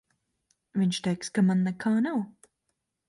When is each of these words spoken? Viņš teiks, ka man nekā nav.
Viņš 0.83 0.99
teiks, 1.07 1.31
ka 1.35 1.45
man 1.51 1.63
nekā 1.67 1.93
nav. 2.07 2.19